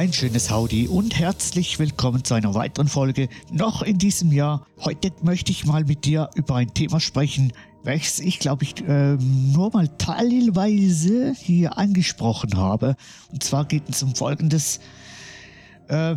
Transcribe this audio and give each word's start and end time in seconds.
Ein 0.00 0.14
schönes 0.14 0.50
Howdy 0.50 0.88
und 0.88 1.18
herzlich 1.18 1.78
willkommen 1.78 2.24
zu 2.24 2.32
einer 2.32 2.54
weiteren 2.54 2.88
Folge 2.88 3.28
noch 3.52 3.82
in 3.82 3.98
diesem 3.98 4.32
Jahr. 4.32 4.66
Heute 4.78 5.12
möchte 5.20 5.52
ich 5.52 5.66
mal 5.66 5.84
mit 5.84 6.06
dir 6.06 6.30
über 6.36 6.54
ein 6.54 6.72
Thema 6.72 7.00
sprechen, 7.00 7.52
welches 7.82 8.18
ich 8.18 8.38
glaube 8.38 8.64
ich 8.64 8.80
äh, 8.80 9.16
nur 9.16 9.70
mal 9.74 9.88
teilweise 9.98 11.34
hier 11.34 11.76
angesprochen 11.76 12.56
habe. 12.56 12.96
Und 13.30 13.42
zwar 13.42 13.66
geht 13.66 13.90
es 13.90 14.02
um 14.02 14.14
folgendes. 14.14 14.80
Äh, 15.88 16.16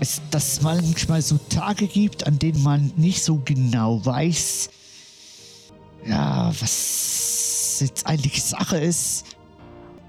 es, 0.00 0.20
dass 0.32 0.54
es 0.54 0.62
manchmal 0.62 1.22
so 1.22 1.38
Tage 1.38 1.86
gibt, 1.86 2.26
an 2.26 2.40
denen 2.40 2.64
man 2.64 2.90
nicht 2.96 3.22
so 3.22 3.42
genau 3.44 4.04
weiß, 4.04 4.70
ja, 6.04 6.52
was 6.60 7.76
jetzt 7.78 8.08
eigentlich 8.08 8.42
Sache 8.42 8.78
ist 8.78 9.33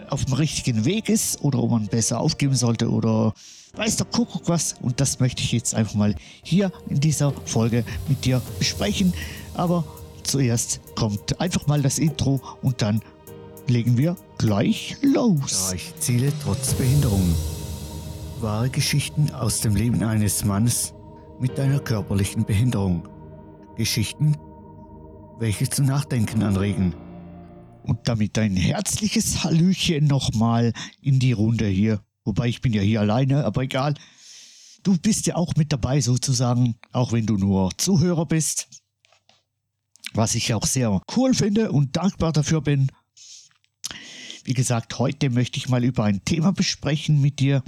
auf 0.10 0.26
dem 0.26 0.34
richtigen 0.34 0.86
Weg 0.86 1.10
ist 1.10 1.42
oder 1.42 1.60
ob 1.60 1.71
man 1.71 1.88
besser 1.88 2.20
aufgeben 2.20 2.56
sollte 2.56 2.90
oder 2.90 3.34
weiß 3.75 3.98
der 3.98 4.06
Kuckuck 4.06 4.48
was. 4.48 4.75
Und 4.82 5.00
das 5.00 5.20
möchte 5.20 5.42
ich 5.42 5.52
jetzt 5.52 5.75
einfach 5.75 5.96
mal 5.96 6.16
hier 6.43 6.71
in 6.89 7.00
dieser 7.00 7.32
Folge 7.46 7.84
mit 8.07 8.26
dir 8.26 8.42
besprechen. 8.60 9.14
Aber 9.54 9.84
zuerst 10.24 10.82
kommt 10.96 11.39
einfach 11.39 11.68
mal 11.68 11.82
das 11.82 12.00
Intro 12.00 12.42
und 12.62 12.82
dann 12.82 13.02
legen 13.68 13.98
wir 13.98 14.15
gleich 14.38 14.98
los. 15.02 15.74
Ich 15.74 15.93
ziele 16.00 16.32
trotz 16.43 16.74
Behinderung. 16.74 17.34
Wahre 18.42 18.70
Geschichten 18.70 19.32
aus 19.32 19.62
dem 19.62 19.76
Leben 19.76 20.04
eines 20.04 20.46
Mannes 20.46 20.93
mit 21.40 21.60
einer 21.60 21.79
körperlichen 21.79 22.46
Behinderung. 22.46 23.07
Geschichten, 23.76 24.37
welche 25.40 25.70
zum 25.70 25.86
Nachdenken 25.86 26.43
anregen 26.43 26.93
und 27.86 28.07
damit 28.07 28.38
ein 28.38 28.56
herzliches 28.56 29.44
Hallöchen 29.44 30.07
nochmal 30.07 30.74
in 31.02 31.20
die 31.20 31.34
Runde 31.34 31.68
hier. 31.68 32.02
Wobei 32.23 32.48
ich 32.48 32.62
bin 32.62 32.73
ja 32.73 32.81
hier 32.81 33.02
alleine, 33.02 33.45
aber 33.45 33.62
egal. 33.62 33.94
Du 34.84 34.98
bist 34.98 35.28
ja 35.28 35.36
auch 35.36 35.56
mit 35.56 35.72
dabei 35.72 36.02
sozusagen, 36.02 36.76
auch 36.92 37.12
wenn 37.12 37.26
du 37.26 37.38
nur 37.38 37.72
Zuhörer 37.78 38.26
bist. 38.26 38.68
Was 40.14 40.36
ich 40.36 40.54
auch 40.54 40.66
sehr 40.66 41.02
cool 41.16 41.34
finde 41.34 41.72
und 41.72 41.96
dankbar 41.96 42.32
dafür 42.32 42.62
bin. 42.62 42.92
Wie 44.44 44.54
gesagt, 44.54 44.98
heute 45.00 45.30
möchte 45.30 45.58
ich 45.58 45.70
mal 45.70 45.84
über 45.84 46.04
ein 46.04 46.24
Thema 46.24 46.54
besprechen 46.54 47.22
mit 47.22 47.40
dir, 47.40 47.64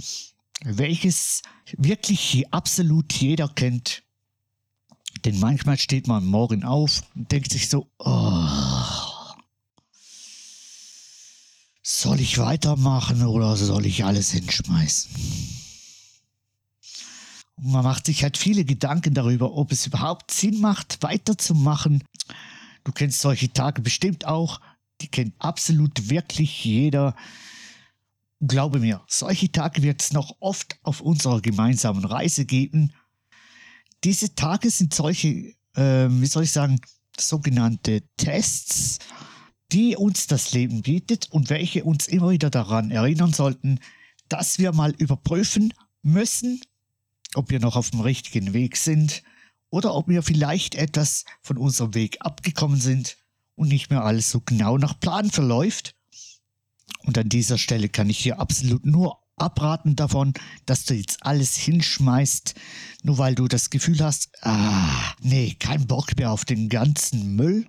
welches 0.64 1.42
wirklich 1.76 2.52
absolut 2.52 3.12
jeder 3.12 3.48
kennt. 3.48 4.02
Denn 5.24 5.38
manchmal 5.40 5.78
steht 5.78 6.06
man 6.06 6.24
morgen 6.24 6.64
auf 6.64 7.02
und 7.14 7.30
denkt 7.30 7.52
sich 7.52 7.68
so, 7.68 7.88
oh, 7.98 8.67
soll 11.88 12.20
ich 12.20 12.36
weitermachen 12.36 13.24
oder 13.24 13.56
soll 13.56 13.86
ich 13.86 14.04
alles 14.04 14.30
hinschmeißen? 14.32 15.10
Und 17.56 17.72
man 17.72 17.82
macht 17.82 18.04
sich 18.06 18.22
halt 18.22 18.36
viele 18.36 18.66
Gedanken 18.66 19.14
darüber, 19.14 19.54
ob 19.54 19.72
es 19.72 19.86
überhaupt 19.86 20.30
Sinn 20.30 20.60
macht, 20.60 21.02
weiterzumachen. 21.02 22.04
Du 22.84 22.92
kennst 22.92 23.20
solche 23.20 23.50
Tage 23.50 23.80
bestimmt 23.80 24.26
auch. 24.26 24.60
Die 25.00 25.08
kennt 25.08 25.34
absolut 25.38 26.10
wirklich 26.10 26.62
jeder. 26.62 27.16
Glaube 28.40 28.80
mir, 28.80 29.00
solche 29.08 29.50
Tage 29.50 29.82
wird 29.82 30.02
es 30.02 30.12
noch 30.12 30.36
oft 30.40 30.78
auf 30.82 31.00
unserer 31.00 31.40
gemeinsamen 31.40 32.04
Reise 32.04 32.44
geben. 32.44 32.92
Diese 34.04 34.34
Tage 34.34 34.70
sind 34.70 34.92
solche, 34.92 35.54
äh, 35.74 36.08
wie 36.10 36.26
soll 36.26 36.44
ich 36.44 36.52
sagen, 36.52 36.80
sogenannte 37.18 38.02
Tests 38.18 38.98
die 39.72 39.96
uns 39.96 40.26
das 40.26 40.52
Leben 40.52 40.82
bietet 40.82 41.30
und 41.30 41.50
welche 41.50 41.84
uns 41.84 42.08
immer 42.08 42.30
wieder 42.30 42.50
daran 42.50 42.90
erinnern 42.90 43.32
sollten, 43.32 43.80
dass 44.28 44.58
wir 44.58 44.72
mal 44.72 44.92
überprüfen 44.92 45.74
müssen, 46.02 46.60
ob 47.34 47.50
wir 47.50 47.60
noch 47.60 47.76
auf 47.76 47.90
dem 47.90 48.00
richtigen 48.00 48.52
Weg 48.52 48.76
sind 48.76 49.22
oder 49.70 49.94
ob 49.94 50.08
wir 50.08 50.22
vielleicht 50.22 50.74
etwas 50.74 51.24
von 51.42 51.58
unserem 51.58 51.94
Weg 51.94 52.18
abgekommen 52.20 52.80
sind 52.80 53.18
und 53.54 53.68
nicht 53.68 53.90
mehr 53.90 54.04
alles 54.04 54.30
so 54.30 54.40
genau 54.40 54.78
nach 54.78 54.98
Plan 54.98 55.30
verläuft. 55.30 55.94
Und 57.04 57.18
an 57.18 57.28
dieser 57.28 57.58
Stelle 57.58 57.88
kann 57.88 58.08
ich 58.08 58.22
dir 58.22 58.40
absolut 58.40 58.86
nur 58.86 59.18
abraten 59.36 59.94
davon, 59.94 60.32
dass 60.66 60.84
du 60.84 60.94
jetzt 60.94 61.24
alles 61.24 61.56
hinschmeißt, 61.56 62.54
nur 63.02 63.18
weil 63.18 63.34
du 63.34 63.46
das 63.46 63.70
Gefühl 63.70 64.02
hast, 64.02 64.30
ah, 64.42 65.14
nee, 65.20 65.54
kein 65.58 65.86
Bock 65.86 66.16
mehr 66.16 66.32
auf 66.32 66.44
den 66.44 66.68
ganzen 66.68 67.36
Müll 67.36 67.66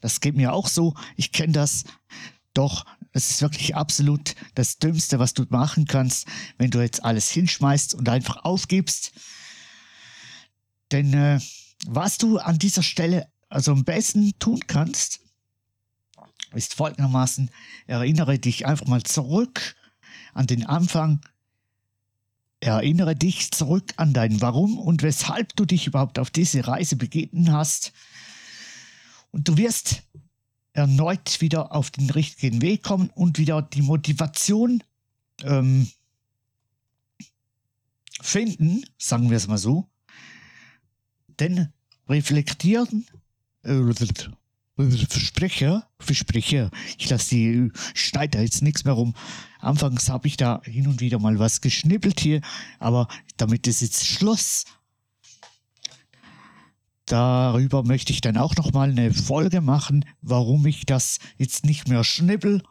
das 0.00 0.20
geht 0.20 0.36
mir 0.36 0.52
auch 0.52 0.68
so. 0.68 0.94
Ich 1.16 1.32
kenne 1.32 1.52
das. 1.52 1.84
Doch, 2.54 2.84
es 3.12 3.30
ist 3.30 3.42
wirklich 3.42 3.76
absolut 3.76 4.34
das 4.54 4.78
Dümmste, 4.78 5.18
was 5.18 5.34
du 5.34 5.44
machen 5.48 5.86
kannst, 5.86 6.26
wenn 6.56 6.70
du 6.70 6.80
jetzt 6.80 7.04
alles 7.04 7.30
hinschmeißt 7.30 7.94
und 7.94 8.08
einfach 8.08 8.44
aufgibst. 8.44 9.12
Denn 10.92 11.12
äh, 11.12 11.40
was 11.86 12.18
du 12.18 12.38
an 12.38 12.58
dieser 12.58 12.82
Stelle 12.82 13.30
also 13.48 13.72
am 13.72 13.84
besten 13.84 14.38
tun 14.38 14.60
kannst, 14.66 15.20
ist 16.54 16.74
folgendermaßen, 16.74 17.50
erinnere 17.86 18.38
dich 18.38 18.66
einfach 18.66 18.86
mal 18.86 19.02
zurück 19.02 19.76
an 20.34 20.46
den 20.46 20.66
Anfang, 20.66 21.20
erinnere 22.60 23.14
dich 23.14 23.50
zurück 23.50 23.92
an 23.96 24.12
dein 24.12 24.40
Warum 24.40 24.78
und 24.78 25.02
weshalb 25.02 25.54
du 25.56 25.64
dich 25.64 25.86
überhaupt 25.86 26.18
auf 26.18 26.30
diese 26.30 26.66
Reise 26.66 26.96
begeben 26.96 27.52
hast 27.52 27.92
und 29.30 29.48
du 29.48 29.56
wirst 29.56 30.02
erneut 30.72 31.40
wieder 31.40 31.72
auf 31.74 31.90
den 31.90 32.10
richtigen 32.10 32.62
Weg 32.62 32.82
kommen 32.82 33.10
und 33.10 33.38
wieder 33.38 33.62
die 33.62 33.82
Motivation 33.82 34.82
ähm, 35.42 35.88
finden, 38.20 38.84
sagen 38.96 39.30
wir 39.30 39.36
es 39.36 39.48
mal 39.48 39.58
so. 39.58 39.88
Denn 41.40 41.72
reflektieren, 42.08 43.06
äh, 43.62 43.80
Versprecher, 45.98 46.70
ich 46.98 47.10
lasse 47.10 47.30
die, 47.30 47.72
schneide 47.94 48.38
da 48.38 48.42
jetzt 48.42 48.62
nichts 48.62 48.84
mehr 48.84 48.94
rum. 48.94 49.14
Anfangs 49.58 50.08
habe 50.08 50.28
ich 50.28 50.36
da 50.36 50.60
hin 50.64 50.86
und 50.86 51.00
wieder 51.00 51.18
mal 51.18 51.40
was 51.40 51.60
geschnippelt 51.60 52.20
hier, 52.20 52.40
aber 52.78 53.08
damit 53.36 53.66
ist 53.66 53.80
jetzt 53.80 54.06
Schluss. 54.06 54.64
Darüber 57.08 57.84
möchte 57.84 58.12
ich 58.12 58.20
dann 58.20 58.36
auch 58.36 58.54
noch 58.56 58.72
mal 58.72 58.90
eine 58.90 59.14
Folge 59.14 59.62
machen, 59.62 60.04
warum 60.20 60.66
ich 60.66 60.84
das 60.84 61.18
jetzt 61.38 61.64
nicht 61.64 61.88
mehr 61.88 62.04
schnippel. 62.04 62.62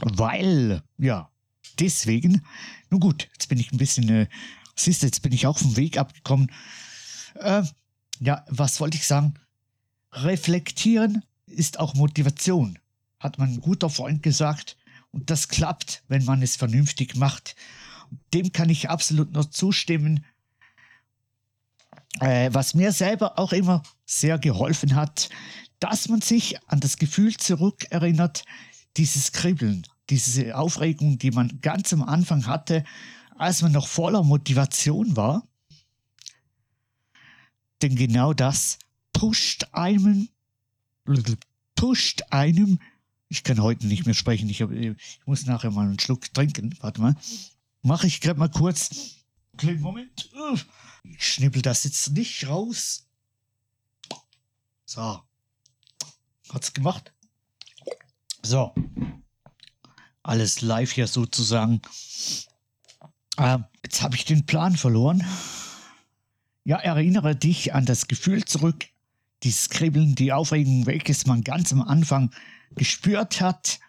Weil, 0.00 0.82
ja, 0.98 1.30
deswegen, 1.78 2.42
nun 2.90 3.00
gut, 3.00 3.28
jetzt 3.32 3.48
bin 3.48 3.58
ich 3.58 3.72
ein 3.72 3.78
bisschen, 3.78 4.08
äh, 4.10 4.28
siehst 4.76 5.02
du, 5.02 5.06
jetzt 5.06 5.22
bin 5.22 5.32
ich 5.32 5.46
auch 5.46 5.58
vom 5.58 5.76
Weg 5.76 5.96
abgekommen. 5.96 6.50
Äh, 7.36 7.62
ja, 8.20 8.44
was 8.48 8.78
wollte 8.78 8.98
ich 8.98 9.06
sagen? 9.06 9.34
Reflektieren 10.12 11.24
ist 11.46 11.80
auch 11.80 11.94
Motivation, 11.94 12.78
hat 13.18 13.38
mein 13.38 13.60
guter 13.60 13.88
Freund 13.88 14.22
gesagt. 14.22 14.76
Und 15.12 15.30
das 15.30 15.48
klappt, 15.48 16.02
wenn 16.08 16.24
man 16.24 16.42
es 16.42 16.56
vernünftig 16.56 17.16
macht. 17.16 17.56
Dem 18.34 18.52
kann 18.52 18.68
ich 18.68 18.90
absolut 18.90 19.32
nur 19.32 19.50
zustimmen 19.50 20.24
äh, 22.22 22.54
was 22.54 22.74
mir 22.74 22.92
selber 22.92 23.38
auch 23.38 23.52
immer 23.52 23.82
sehr 24.06 24.38
geholfen 24.38 24.94
hat, 24.94 25.28
dass 25.80 26.08
man 26.08 26.20
sich 26.20 26.56
an 26.68 26.78
das 26.78 26.96
Gefühl 26.96 27.36
zurückerinnert, 27.36 28.44
dieses 28.96 29.32
Kribbeln, 29.32 29.84
diese 30.08 30.56
Aufregung, 30.56 31.18
die 31.18 31.32
man 31.32 31.60
ganz 31.60 31.92
am 31.92 32.02
Anfang 32.02 32.46
hatte, 32.46 32.84
als 33.36 33.62
man 33.62 33.72
noch 33.72 33.88
voller 33.88 34.22
Motivation 34.22 35.16
war. 35.16 35.48
Denn 37.80 37.96
genau 37.96 38.32
das 38.32 38.78
pusht 39.12 39.66
einem, 39.72 40.28
pusht 41.74 42.22
einem, 42.30 42.78
ich 43.28 43.42
kann 43.42 43.60
heute 43.60 43.88
nicht 43.88 44.06
mehr 44.06 44.14
sprechen, 44.14 44.48
ich, 44.48 44.62
hab, 44.62 44.70
ich 44.70 44.94
muss 45.26 45.46
nachher 45.46 45.72
mal 45.72 45.86
einen 45.88 45.98
Schluck 45.98 46.32
trinken, 46.32 46.76
warte 46.80 47.00
mal, 47.00 47.16
mache 47.82 48.06
ich 48.06 48.20
gerade 48.20 48.38
mal 48.38 48.50
kurz, 48.50 49.21
kleinen 49.56 49.80
Moment, 49.80 50.30
ich 51.04 51.26
schnippel 51.26 51.62
das 51.62 51.84
jetzt 51.84 52.10
nicht 52.10 52.46
raus. 52.48 53.06
So. 54.84 55.22
Hat's 56.50 56.72
gemacht. 56.72 57.12
So. 58.42 58.74
Alles 60.22 60.60
live 60.60 60.92
hier 60.92 61.06
sozusagen. 61.06 61.80
Ähm, 63.38 63.64
jetzt 63.82 64.02
habe 64.02 64.16
ich 64.16 64.24
den 64.24 64.46
Plan 64.46 64.76
verloren. 64.76 65.26
Ja, 66.64 66.78
erinnere 66.78 67.34
dich 67.34 67.74
an 67.74 67.86
das 67.86 68.06
Gefühl 68.06 68.44
zurück, 68.44 68.86
dieses 69.42 69.68
Kribbeln, 69.68 70.14
die 70.14 70.32
Aufregung, 70.32 70.86
welches 70.86 71.26
man 71.26 71.42
ganz 71.42 71.72
am 71.72 71.82
Anfang 71.82 72.30
gespürt 72.76 73.40
hat, 73.40 73.80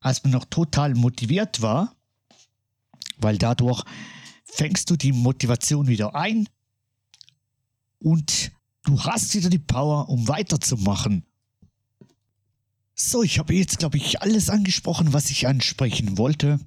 als 0.00 0.22
man 0.22 0.32
noch 0.32 0.46
total 0.46 0.94
motiviert 0.94 1.60
war, 1.60 1.94
weil 3.18 3.36
dadurch 3.36 3.84
fängst 4.50 4.90
du 4.90 4.96
die 4.96 5.12
Motivation 5.12 5.88
wieder 5.88 6.14
ein 6.14 6.48
und 8.00 8.52
du 8.84 9.00
hast 9.02 9.34
wieder 9.34 9.50
die 9.50 9.58
Power, 9.58 10.08
um 10.08 10.28
weiterzumachen. 10.28 11.24
So, 12.94 13.22
ich 13.22 13.38
habe 13.38 13.54
jetzt, 13.54 13.78
glaube 13.78 13.96
ich, 13.96 14.22
alles 14.22 14.50
angesprochen, 14.50 15.12
was 15.12 15.30
ich 15.30 15.46
ansprechen 15.46 16.18
wollte. 16.18 16.58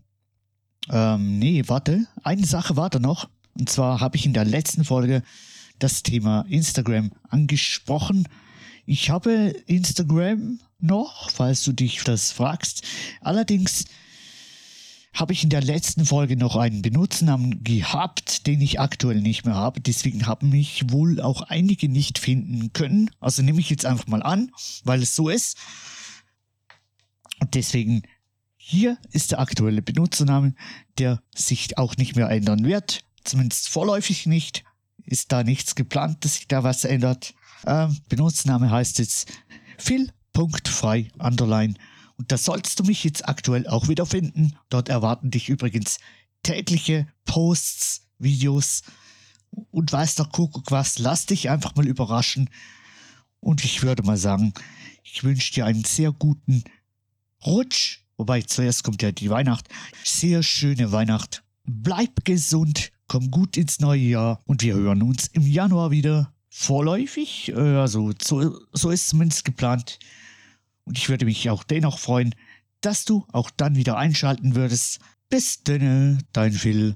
Ähm, 0.89 1.39
nee, 1.39 1.63
warte. 1.67 2.07
Eine 2.23 2.45
Sache 2.45 2.77
war 2.77 2.89
da 2.89 2.99
noch. 2.99 3.29
Und 3.59 3.69
zwar 3.69 3.99
habe 3.99 4.15
ich 4.15 4.25
in 4.25 4.33
der 4.33 4.45
letzten 4.45 4.85
Folge 4.85 5.23
das 5.79 6.03
Thema 6.03 6.45
Instagram 6.47 7.11
angesprochen. 7.29 8.27
Ich 8.85 9.09
habe 9.09 9.55
Instagram 9.67 10.59
noch, 10.79 11.29
falls 11.29 11.63
du 11.63 11.73
dich 11.73 12.01
das 12.03 12.31
fragst. 12.31 12.83
Allerdings 13.19 13.85
habe 15.13 15.33
ich 15.33 15.43
in 15.43 15.49
der 15.49 15.61
letzten 15.61 16.05
Folge 16.05 16.37
noch 16.37 16.55
einen 16.55 16.81
Benutzernamen 16.81 17.63
gehabt, 17.63 18.47
den 18.47 18.61
ich 18.61 18.79
aktuell 18.79 19.21
nicht 19.21 19.45
mehr 19.45 19.55
habe. 19.55 19.81
Deswegen 19.81 20.25
haben 20.25 20.49
mich 20.49 20.89
wohl 20.89 21.19
auch 21.19 21.41
einige 21.41 21.89
nicht 21.89 22.17
finden 22.17 22.71
können. 22.73 23.11
Also 23.19 23.41
nehme 23.41 23.59
ich 23.59 23.69
jetzt 23.69 23.85
einfach 23.85 24.07
mal 24.07 24.23
an, 24.23 24.51
weil 24.83 25.01
es 25.01 25.15
so 25.15 25.29
ist. 25.29 25.57
Und 27.39 27.55
deswegen 27.55 28.03
hier 28.55 28.97
ist 29.11 29.31
der 29.31 29.39
aktuelle 29.39 29.81
Benutzername, 29.81 30.53
der 30.97 31.21
sich 31.35 31.77
auch 31.77 31.97
nicht 31.97 32.15
mehr 32.15 32.29
ändern 32.29 32.63
wird. 32.63 33.03
Zumindest 33.23 33.69
vorläufig 33.69 34.25
nicht. 34.27 34.63
Ist 35.03 35.31
da 35.31 35.43
nichts 35.43 35.75
geplant, 35.75 36.23
dass 36.23 36.35
sich 36.35 36.47
da 36.47 36.63
was 36.63 36.85
ändert. 36.85 37.33
Ähm, 37.65 37.97
Benutzername 38.07 38.69
heißt 38.69 38.99
jetzt 38.99 39.31
phil.frei 39.77 41.09
underline 41.17 41.73
und 42.21 42.31
da 42.31 42.37
sollst 42.37 42.79
du 42.79 42.83
mich 42.83 43.03
jetzt 43.03 43.27
aktuell 43.27 43.67
auch 43.67 43.87
wieder 43.87 44.05
finden. 44.05 44.55
Dort 44.69 44.89
erwarten 44.89 45.31
dich 45.31 45.49
übrigens 45.49 45.97
tägliche 46.43 47.07
Posts, 47.25 48.09
Videos 48.19 48.83
und 49.71 49.91
weiß 49.91 50.13
der 50.13 50.27
Kuckuck 50.27 50.69
was. 50.69 50.99
Lass 50.99 51.25
dich 51.25 51.49
einfach 51.49 51.75
mal 51.75 51.87
überraschen. 51.87 52.47
Und 53.39 53.65
ich 53.65 53.81
würde 53.81 54.03
mal 54.03 54.17
sagen, 54.17 54.53
ich 55.01 55.23
wünsche 55.23 55.51
dir 55.51 55.65
einen 55.65 55.83
sehr 55.83 56.11
guten 56.11 56.63
Rutsch. 57.43 58.01
Wobei 58.17 58.43
zuerst 58.43 58.83
kommt 58.83 59.01
ja 59.01 59.11
die 59.11 59.31
Weihnacht. 59.31 59.67
Sehr 60.03 60.43
schöne 60.43 60.91
Weihnacht. 60.91 61.41
Bleib 61.63 62.23
gesund, 62.23 62.91
komm 63.07 63.31
gut 63.31 63.57
ins 63.57 63.79
neue 63.79 63.99
Jahr 63.99 64.39
und 64.45 64.61
wir 64.61 64.75
hören 64.75 65.01
uns 65.01 65.25
im 65.25 65.47
Januar 65.47 65.89
wieder. 65.89 66.31
Vorläufig, 66.49 67.49
äh, 67.49 67.77
also 67.77 68.11
so, 68.21 68.59
so 68.73 68.91
ist 68.91 69.09
zumindest 69.09 69.43
geplant. 69.43 69.97
Und 70.85 70.97
ich 70.97 71.09
würde 71.09 71.25
mich 71.25 71.49
auch 71.49 71.63
dennoch 71.63 71.99
freuen, 71.99 72.35
dass 72.81 73.05
du 73.05 73.25
auch 73.31 73.49
dann 73.51 73.75
wieder 73.75 73.97
einschalten 73.97 74.55
würdest. 74.55 74.99
Bis 75.29 75.63
denne, 75.63 76.19
dein 76.33 76.51
Phil. 76.51 76.95